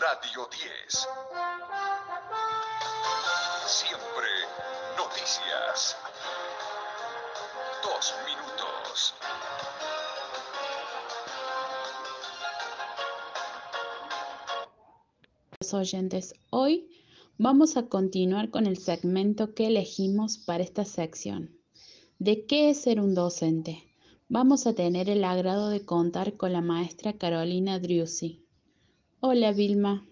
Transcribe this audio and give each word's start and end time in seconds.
Radio 0.00 0.48
10. 0.48 1.08
Siempre 3.66 4.28
noticias. 4.96 5.96
Dos 7.82 8.14
minutos. 8.24 9.14
oyentes, 15.74 16.34
hoy 16.50 16.88
vamos 17.36 17.76
a 17.76 17.88
continuar 17.88 18.50
con 18.50 18.66
el 18.66 18.78
segmento 18.78 19.52
que 19.54 19.66
elegimos 19.66 20.38
para 20.38 20.62
esta 20.62 20.84
sección. 20.84 21.58
¿De 22.20 22.46
qué 22.46 22.70
es 22.70 22.82
ser 22.82 23.00
un 23.00 23.14
docente? 23.14 23.82
Vamos 24.28 24.68
a 24.68 24.74
tener 24.74 25.10
el 25.10 25.24
agrado 25.24 25.70
de 25.70 25.84
contar 25.84 26.36
con 26.36 26.52
la 26.52 26.60
maestra 26.60 27.14
Carolina 27.14 27.80
Driussi. 27.80 28.47
Hola 29.20 29.50
Vilma. 29.50 30.06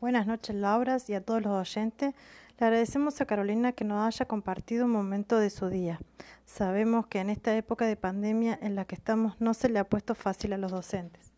Buenas 0.00 0.26
noches 0.26 0.56
Laura 0.56 0.98
y 1.06 1.12
a 1.12 1.24
todos 1.24 1.40
los 1.40 1.52
oyentes. 1.52 2.12
Le 2.58 2.66
agradecemos 2.66 3.20
a 3.20 3.26
Carolina 3.26 3.70
que 3.70 3.84
nos 3.84 4.04
haya 4.04 4.26
compartido 4.26 4.86
un 4.86 4.90
momento 4.90 5.38
de 5.38 5.50
su 5.50 5.68
día. 5.68 6.00
Sabemos 6.44 7.06
que 7.06 7.20
en 7.20 7.30
esta 7.30 7.56
época 7.56 7.86
de 7.86 7.94
pandemia 7.94 8.58
en 8.60 8.74
la 8.74 8.86
que 8.86 8.96
estamos 8.96 9.40
no 9.40 9.54
se 9.54 9.68
le 9.68 9.78
ha 9.78 9.88
puesto 9.88 10.16
fácil 10.16 10.52
a 10.52 10.58
los 10.58 10.72
docentes. 10.72 11.32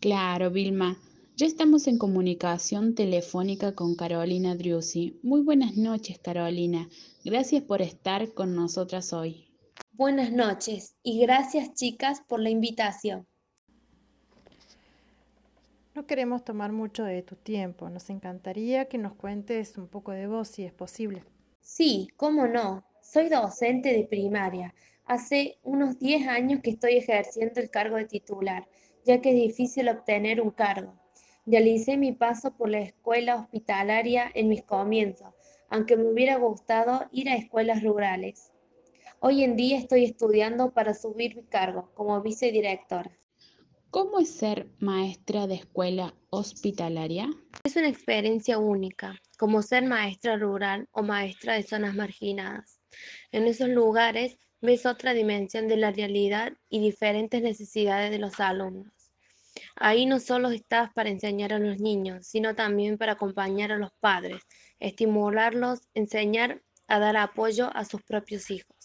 Claro, 0.00 0.50
Vilma. 0.50 0.96
Ya 1.36 1.44
estamos 1.46 1.86
en 1.86 1.98
comunicación 1.98 2.94
telefónica 2.94 3.74
con 3.74 3.94
Carolina 3.94 4.54
Driussi. 4.54 5.20
Muy 5.22 5.42
buenas 5.42 5.76
noches, 5.76 6.18
Carolina. 6.18 6.88
Gracias 7.26 7.62
por 7.62 7.82
estar 7.82 8.32
con 8.32 8.54
nosotras 8.54 9.12
hoy. 9.12 9.50
Buenas 9.92 10.32
noches 10.32 10.96
y 11.02 11.20
gracias, 11.20 11.74
chicas, 11.74 12.22
por 12.26 12.40
la 12.40 12.48
invitación. 12.48 13.26
No 15.96 16.06
queremos 16.06 16.44
tomar 16.44 16.72
mucho 16.72 17.04
de 17.04 17.22
tu 17.22 17.36
tiempo. 17.36 17.88
Nos 17.88 18.10
encantaría 18.10 18.84
que 18.84 18.98
nos 18.98 19.14
cuentes 19.14 19.78
un 19.78 19.88
poco 19.88 20.12
de 20.12 20.26
vos, 20.26 20.46
si 20.46 20.62
es 20.62 20.74
posible. 20.74 21.24
Sí, 21.62 22.08
cómo 22.18 22.46
no. 22.46 22.84
Soy 23.00 23.30
docente 23.30 23.94
de 23.94 24.04
primaria. 24.04 24.74
Hace 25.06 25.58
unos 25.62 25.98
10 25.98 26.28
años 26.28 26.60
que 26.62 26.68
estoy 26.68 26.98
ejerciendo 26.98 27.62
el 27.62 27.70
cargo 27.70 27.96
de 27.96 28.04
titular, 28.04 28.68
ya 29.06 29.22
que 29.22 29.30
es 29.30 29.36
difícil 29.36 29.88
obtener 29.88 30.42
un 30.42 30.50
cargo. 30.50 30.92
Realicé 31.46 31.96
mi 31.96 32.12
paso 32.12 32.54
por 32.54 32.68
la 32.68 32.80
escuela 32.80 33.36
hospitalaria 33.36 34.30
en 34.34 34.48
mis 34.48 34.64
comienzos, 34.64 35.32
aunque 35.70 35.96
me 35.96 36.12
hubiera 36.12 36.36
gustado 36.36 37.06
ir 37.10 37.30
a 37.30 37.36
escuelas 37.36 37.82
rurales. 37.82 38.52
Hoy 39.18 39.44
en 39.44 39.56
día 39.56 39.78
estoy 39.78 40.04
estudiando 40.04 40.74
para 40.74 40.92
subir 40.92 41.36
mi 41.36 41.44
cargo 41.44 41.90
como 41.94 42.20
vicedirectora. 42.20 43.16
¿Cómo 43.96 44.18
es 44.18 44.28
ser 44.28 44.68
maestra 44.78 45.46
de 45.46 45.54
escuela 45.54 46.12
hospitalaria? 46.28 47.30
Es 47.64 47.76
una 47.76 47.88
experiencia 47.88 48.58
única, 48.58 49.18
como 49.38 49.62
ser 49.62 49.86
maestra 49.86 50.36
rural 50.36 50.86
o 50.92 51.02
maestra 51.02 51.54
de 51.54 51.62
zonas 51.62 51.94
marginadas. 51.94 52.78
En 53.32 53.46
esos 53.46 53.70
lugares 53.70 54.38
ves 54.60 54.84
otra 54.84 55.14
dimensión 55.14 55.66
de 55.66 55.78
la 55.78 55.92
realidad 55.92 56.52
y 56.68 56.80
diferentes 56.80 57.40
necesidades 57.40 58.10
de 58.10 58.18
los 58.18 58.38
alumnos. 58.38 58.92
Ahí 59.76 60.04
no 60.04 60.20
solo 60.20 60.50
estás 60.50 60.92
para 60.92 61.08
enseñar 61.08 61.54
a 61.54 61.58
los 61.58 61.80
niños, 61.80 62.26
sino 62.26 62.54
también 62.54 62.98
para 62.98 63.12
acompañar 63.12 63.72
a 63.72 63.78
los 63.78 63.92
padres, 63.98 64.42
estimularlos, 64.78 65.88
enseñar 65.94 66.60
a 66.86 66.98
dar 66.98 67.16
apoyo 67.16 67.74
a 67.74 67.86
sus 67.86 68.02
propios 68.02 68.50
hijos. 68.50 68.76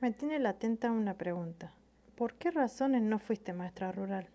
Me 0.00 0.12
tiene 0.12 0.38
latenta 0.38 0.92
una 0.92 1.18
pregunta. 1.18 1.74
¿Por 2.16 2.34
qué 2.38 2.50
razones 2.50 3.02
no 3.02 3.18
fuiste 3.18 3.52
maestra 3.52 3.92
rural? 3.92 4.26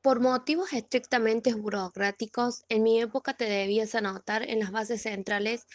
Por 0.00 0.20
motivos 0.20 0.72
estrictamente 0.72 1.52
burocráticos, 1.52 2.62
en 2.68 2.84
mi 2.84 3.00
época 3.00 3.34
te 3.34 3.46
debías 3.46 3.96
anotar 3.96 4.48
en 4.48 4.60
las 4.60 4.70
bases 4.70 5.02
centrales 5.02 5.66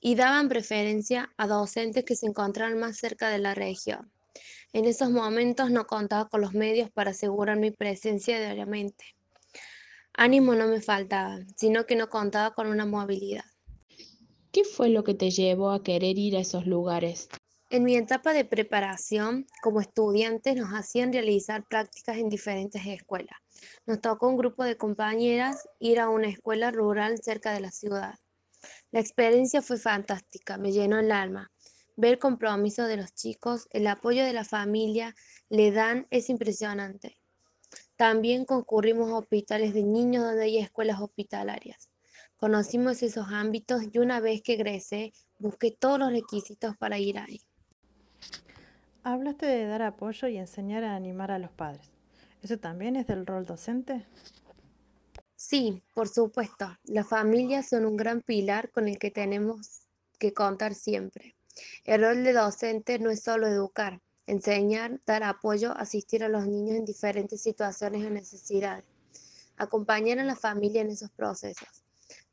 y 0.00 0.14
daban 0.14 0.48
preferencia 0.48 1.30
a 1.36 1.46
docentes 1.46 2.06
que 2.06 2.16
se 2.16 2.24
encontraran 2.24 2.78
más 2.78 2.96
cerca 2.96 3.28
de 3.28 3.38
la 3.38 3.54
región. 3.54 4.10
En 4.72 4.86
esos 4.86 5.10
momentos 5.10 5.70
no 5.70 5.86
contaba 5.86 6.30
con 6.30 6.40
los 6.40 6.54
medios 6.54 6.90
para 6.90 7.10
asegurar 7.10 7.58
mi 7.58 7.70
presencia 7.70 8.38
diariamente. 8.38 9.04
Ánimo 10.14 10.54
no 10.54 10.68
me 10.68 10.80
faltaba, 10.80 11.40
sino 11.54 11.84
que 11.84 11.96
no 11.96 12.08
contaba 12.08 12.54
con 12.54 12.68
una 12.68 12.86
movilidad. 12.86 13.44
¿Qué 14.52 14.64
fue 14.64 14.88
lo 14.88 15.04
que 15.04 15.12
te 15.12 15.30
llevó 15.30 15.70
a 15.70 15.82
querer 15.82 16.16
ir 16.16 16.34
a 16.38 16.40
esos 16.40 16.66
lugares? 16.66 17.28
En 17.68 17.82
mi 17.82 17.96
etapa 17.96 18.32
de 18.32 18.44
preparación, 18.44 19.44
como 19.60 19.80
estudiantes 19.80 20.54
nos 20.54 20.70
hacían 20.70 21.12
realizar 21.12 21.66
prácticas 21.66 22.16
en 22.16 22.28
diferentes 22.28 22.86
escuelas. 22.86 23.36
Nos 23.86 24.00
tocó 24.00 24.28
un 24.28 24.36
grupo 24.36 24.62
de 24.62 24.76
compañeras 24.76 25.68
ir 25.80 25.98
a 25.98 26.08
una 26.08 26.28
escuela 26.28 26.70
rural 26.70 27.18
cerca 27.20 27.52
de 27.52 27.58
la 27.58 27.72
ciudad. 27.72 28.20
La 28.92 29.00
experiencia 29.00 29.62
fue 29.62 29.78
fantástica, 29.78 30.58
me 30.58 30.70
llenó 30.70 31.00
el 31.00 31.10
alma. 31.10 31.50
Ver 31.96 32.12
el 32.12 32.18
compromiso 32.20 32.84
de 32.84 32.98
los 32.98 33.12
chicos, 33.14 33.66
el 33.72 33.88
apoyo 33.88 34.24
de 34.24 34.32
la 34.32 34.44
familia 34.44 35.16
le 35.48 35.72
dan 35.72 36.06
es 36.10 36.30
impresionante. 36.30 37.18
También 37.96 38.44
concurrimos 38.44 39.10
a 39.10 39.16
hospitales 39.18 39.74
de 39.74 39.82
niños 39.82 40.22
donde 40.22 40.44
hay 40.44 40.58
escuelas 40.58 41.00
hospitalarias. 41.00 41.90
Conocimos 42.36 43.02
esos 43.02 43.26
ámbitos 43.28 43.82
y 43.92 43.98
una 43.98 44.20
vez 44.20 44.40
que 44.42 44.52
egresé, 44.52 45.12
busqué 45.40 45.72
todos 45.72 45.98
los 45.98 46.12
requisitos 46.12 46.76
para 46.76 47.00
ir 47.00 47.18
ahí. 47.18 47.40
Hablaste 49.08 49.46
de 49.46 49.68
dar 49.68 49.82
apoyo 49.82 50.26
y 50.26 50.36
enseñar 50.36 50.82
a 50.82 50.96
animar 50.96 51.30
a 51.30 51.38
los 51.38 51.52
padres. 51.52 51.92
¿Eso 52.42 52.58
también 52.58 52.96
es 52.96 53.06
del 53.06 53.24
rol 53.24 53.46
docente? 53.46 54.04
Sí, 55.36 55.80
por 55.94 56.08
supuesto. 56.08 56.76
Las 56.86 57.06
familias 57.06 57.68
son 57.68 57.86
un 57.86 57.96
gran 57.96 58.20
pilar 58.20 58.72
con 58.72 58.88
el 58.88 58.98
que 58.98 59.12
tenemos 59.12 59.82
que 60.18 60.32
contar 60.32 60.74
siempre. 60.74 61.36
El 61.84 62.02
rol 62.02 62.24
de 62.24 62.32
docente 62.32 62.98
no 62.98 63.10
es 63.10 63.22
solo 63.22 63.46
educar, 63.46 64.00
enseñar, 64.26 65.00
dar 65.06 65.22
apoyo, 65.22 65.70
asistir 65.76 66.24
a 66.24 66.28
los 66.28 66.48
niños 66.48 66.76
en 66.76 66.84
diferentes 66.84 67.40
situaciones 67.40 68.04
o 68.04 68.10
necesidades, 68.10 68.86
acompañar 69.56 70.18
a 70.18 70.24
la 70.24 70.34
familia 70.34 70.80
en 70.80 70.90
esos 70.90 71.12
procesos. 71.12 71.84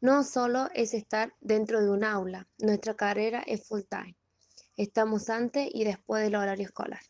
No 0.02 0.24
solo 0.24 0.70
es 0.74 0.96
estar 0.96 1.36
dentro 1.40 1.84
de 1.84 1.92
un 1.92 2.04
aula, 2.04 2.48
nuestra 2.58 2.96
carrera 2.96 3.44
es 3.46 3.64
full 3.68 3.82
time. 3.88 4.16
Estamos 4.76 5.30
antes 5.30 5.70
y 5.72 5.84
después 5.84 6.24
del 6.24 6.36
horario 6.36 6.66
escolar. 6.66 7.02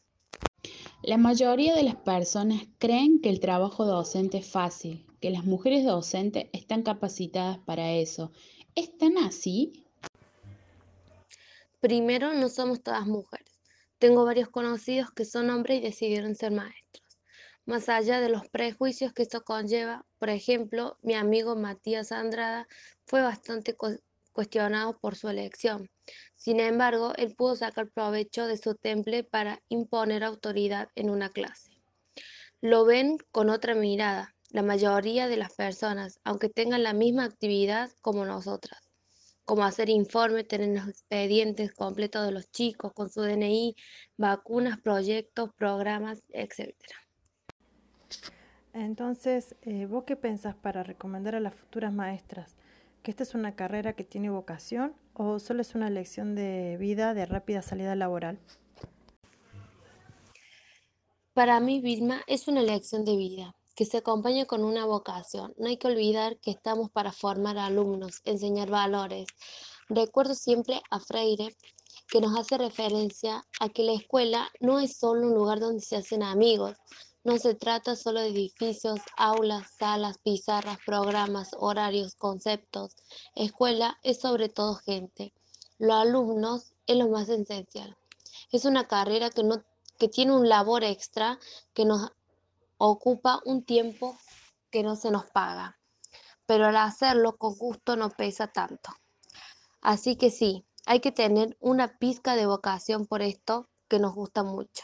La 1.02 1.18
mayoría 1.18 1.76
de 1.76 1.84
las 1.84 1.96
personas 1.96 2.62
creen 2.78 3.20
que 3.22 3.30
el 3.30 3.40
trabajo 3.40 3.86
docente 3.86 4.38
es 4.38 4.48
fácil, 4.48 5.06
que 5.20 5.32
las 5.32 5.46
mujeres 5.46 5.86
docentes 5.86 6.46
están 6.54 6.84
capacitadas 6.84 7.58
para 7.60 7.92
eso. 7.92 8.32
¿Es 8.76 8.98
tan 8.98 9.18
así? 9.18 9.86
Primero, 11.80 12.34
no 12.34 12.48
somos 12.50 12.82
todas 12.82 13.06
mujeres. 13.06 13.60
Tengo 13.98 14.26
varios 14.26 14.50
conocidos 14.50 15.12
que 15.12 15.26
son 15.26 15.50
hombres 15.50 15.80
y 15.80 15.82
decidieron 15.82 16.36
ser 16.36 16.52
maestros. 16.52 17.04
Más 17.66 17.88
allá 17.88 18.20
de 18.20 18.30
los 18.30 18.48
prejuicios 18.50 19.14
que 19.14 19.24
esto 19.24 19.44
conlleva, 19.44 20.06
por 20.20 20.30
ejemplo, 20.30 20.98
mi 21.02 21.14
amigo 21.14 21.56
Matías 21.56 22.12
Andrada 22.12 22.68
fue 23.06 23.22
bastante 23.22 23.76
cuestionado 24.34 24.98
por 25.00 25.16
su 25.16 25.30
elección. 25.30 25.90
Sin 26.36 26.60
embargo, 26.60 27.14
él 27.16 27.34
pudo 27.36 27.56
sacar 27.56 27.90
provecho 27.90 28.48
de 28.48 28.58
su 28.58 28.76
temple 28.76 29.24
para 29.24 29.62
imponer 29.70 30.24
autoridad 30.24 30.90
en 30.96 31.10
una 31.10 31.30
clase. 31.30 31.72
Lo 32.60 32.84
ven 32.86 33.18
con 33.32 33.50
otra 33.50 33.76
mirada, 33.76 34.36
la 34.50 34.64
mayoría 34.64 35.28
de 35.28 35.38
las 35.38 35.54
personas, 35.54 36.20
aunque 36.24 36.50
tengan 36.50 36.84
la 36.84 36.94
misma 36.94 37.24
actividad 37.24 37.92
como 38.02 38.26
nosotras 38.26 38.82
como 39.46 39.64
hacer 39.64 39.90
informes, 39.90 40.48
tener 40.48 40.70
los 40.70 40.88
expedientes 40.88 41.74
completos 41.74 42.26
de 42.26 42.32
los 42.32 42.50
chicos 42.52 42.94
con 42.94 43.10
su 43.10 43.22
DNI, 43.22 43.76
vacunas, 44.18 44.80
proyectos, 44.80 45.52
programas, 45.56 46.24
etc. 46.30 46.74
Entonces, 48.74 49.56
eh, 49.62 49.86
¿vos 49.86 50.06
qué 50.06 50.16
pensás 50.16 50.56
para 50.56 50.84
recomendar 50.84 51.36
a 51.36 51.40
las 51.40 51.54
futuras 51.54 51.94
maestras? 51.94 52.56
¿Que 53.04 53.12
esta 53.12 53.24
es 53.24 53.36
una 53.36 53.54
carrera 53.58 53.94
que 53.94 54.06
tiene 54.06 54.30
vocación 54.30 54.96
o 55.14 55.38
solo 55.40 55.62
es 55.62 55.76
una 55.76 55.90
lección 55.90 56.36
de 56.36 56.78
vida 56.80 57.14
de 57.14 57.26
rápida 57.26 57.62
salida 57.62 57.96
laboral? 57.96 58.40
Para 61.34 61.60
mí, 61.60 61.82
Vilma, 61.82 62.22
es 62.28 62.48
una 62.48 62.62
lección 62.62 63.04
de 63.04 63.18
vida 63.18 63.56
que 63.76 63.84
se 63.84 63.98
acompaña 63.98 64.46
con 64.46 64.64
una 64.64 64.86
vocación. 64.86 65.54
No 65.58 65.68
hay 65.68 65.76
que 65.76 65.88
olvidar 65.88 66.38
que 66.38 66.52
estamos 66.52 66.92
para 66.92 67.12
formar 67.12 67.58
alumnos, 67.58 68.22
enseñar 68.24 68.70
valores. 68.70 69.28
Recuerdo 69.90 70.34
siempre 70.34 70.82
a 70.90 71.02
Freire 71.02 71.54
que 72.08 72.22
nos 72.22 72.40
hace 72.40 72.58
referencia 72.58 73.44
a 73.60 73.68
que 73.68 73.84
la 73.84 73.94
escuela 73.94 74.50
no 74.62 74.80
es 74.80 74.98
solo 74.98 75.28
un 75.28 75.34
lugar 75.34 75.60
donde 75.60 75.82
se 75.82 75.98
hacen 75.98 76.24
amigos, 76.24 76.78
no 77.24 77.38
se 77.38 77.56
trata 77.56 77.96
solo 77.96 78.20
de 78.20 78.28
edificios, 78.28 79.00
aulas, 79.16 79.72
salas, 79.78 80.18
pizarras, 80.18 80.78
programas, 80.86 81.52
horarios, 81.58 82.16
conceptos. 82.16 82.96
Escuela 83.34 83.98
es 84.04 84.20
sobre 84.20 84.50
todo 84.50 84.76
gente. 84.76 85.34
Los 85.80 85.96
alumnos 85.96 86.74
es 86.86 86.98
lo 86.98 87.08
más 87.08 87.30
esencial. 87.30 87.98
Es 88.52 88.66
una 88.66 88.88
carrera 88.88 89.30
que, 89.30 89.44
no, 89.44 89.64
que 89.98 90.10
tiene 90.10 90.34
un 90.34 90.50
labor 90.50 90.84
extra 90.84 91.40
que 91.74 91.86
nos 91.86 92.12
ocupa 92.78 93.42
un 93.46 93.64
tiempo 93.64 94.18
que 94.70 94.84
no 94.84 94.96
se 94.98 95.10
nos 95.10 95.26
paga, 95.26 95.78
pero 96.46 96.66
al 96.66 96.76
hacerlo 96.76 97.38
con 97.38 97.56
gusto 97.56 97.96
no 97.96 98.10
pesa 98.10 98.48
tanto. 98.48 98.92
Así 99.82 100.18
que 100.18 100.30
sí, 100.30 100.66
hay 100.86 101.00
que 101.00 101.12
tener 101.12 101.56
una 101.62 101.98
pizca 102.00 102.36
de 102.36 102.48
vocación 102.48 103.06
por 103.06 103.22
esto 103.22 103.70
que 103.88 104.00
nos 104.00 104.14
gusta 104.14 104.44
mucho. 104.44 104.84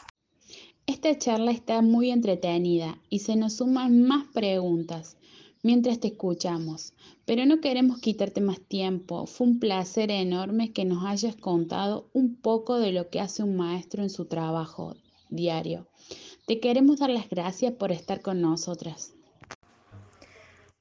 Esta 0.90 1.16
charla 1.16 1.52
está 1.52 1.82
muy 1.82 2.10
entretenida 2.10 2.98
y 3.08 3.20
se 3.20 3.36
nos 3.36 3.58
suman 3.58 4.02
más 4.02 4.26
preguntas 4.34 5.16
mientras 5.62 6.00
te 6.00 6.08
escuchamos, 6.08 6.94
pero 7.24 7.46
no 7.46 7.60
queremos 7.60 8.00
quitarte 8.00 8.40
más 8.40 8.60
tiempo. 8.60 9.26
Fue 9.26 9.46
un 9.46 9.60
placer 9.60 10.10
enorme 10.10 10.72
que 10.72 10.84
nos 10.84 11.04
hayas 11.04 11.36
contado 11.36 12.10
un 12.12 12.34
poco 12.34 12.80
de 12.80 12.90
lo 12.90 13.08
que 13.08 13.20
hace 13.20 13.44
un 13.44 13.54
maestro 13.54 14.02
en 14.02 14.10
su 14.10 14.24
trabajo 14.24 14.96
diario. 15.28 15.86
Te 16.48 16.58
queremos 16.58 16.98
dar 16.98 17.10
las 17.10 17.30
gracias 17.30 17.72
por 17.74 17.92
estar 17.92 18.20
con 18.20 18.40
nosotras. 18.40 19.14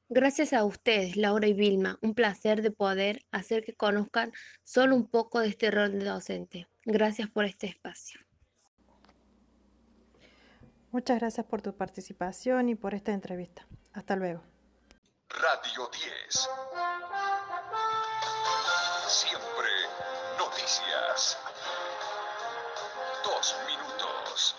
Gracias 0.09 0.53
a 0.53 0.65
ustedes, 0.65 1.17
Laura 1.17 1.47
y 1.47 1.53
Vilma. 1.53 1.99
Un 2.01 2.15
placer 2.15 2.63
de 2.63 2.71
poder 2.71 3.21
hacer 3.29 3.63
que 3.63 3.75
conozcan 3.75 4.31
solo 4.63 4.95
un 4.95 5.05
poco 5.05 5.39
de 5.39 5.49
este 5.49 5.69
rol 5.69 5.99
de 5.99 6.05
docente. 6.05 6.67
Gracias 6.83 7.29
por 7.29 7.45
este 7.45 7.67
espacio. 7.67 8.19
Muchas 10.91 11.19
gracias 11.19 11.45
por 11.45 11.61
tu 11.61 11.75
participación 11.75 12.69
y 12.69 12.75
por 12.75 12.95
esta 12.95 13.11
entrevista. 13.11 13.67
Hasta 13.93 14.15
luego. 14.15 14.41
Radio 15.29 15.89
10. 15.91 16.49
Siempre 19.07 19.69
noticias. 20.39 21.37
Dos 23.23 23.55
minutos. 23.67 24.55